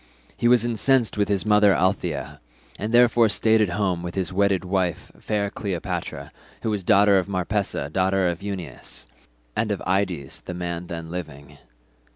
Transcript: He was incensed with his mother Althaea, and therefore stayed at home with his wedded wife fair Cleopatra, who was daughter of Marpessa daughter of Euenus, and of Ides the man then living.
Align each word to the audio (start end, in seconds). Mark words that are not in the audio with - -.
He 0.35 0.47
was 0.47 0.65
incensed 0.65 1.15
with 1.15 1.27
his 1.29 1.45
mother 1.45 1.75
Althaea, 1.75 2.41
and 2.79 2.91
therefore 2.91 3.29
stayed 3.29 3.61
at 3.61 3.69
home 3.69 4.01
with 4.01 4.15
his 4.15 4.33
wedded 4.33 4.65
wife 4.65 5.11
fair 5.19 5.51
Cleopatra, 5.51 6.31
who 6.63 6.71
was 6.71 6.81
daughter 6.83 7.19
of 7.19 7.27
Marpessa 7.27 7.87
daughter 7.87 8.27
of 8.27 8.41
Euenus, 8.41 9.05
and 9.55 9.69
of 9.69 9.79
Ides 9.85 10.41
the 10.41 10.55
man 10.55 10.87
then 10.87 11.11
living. 11.11 11.59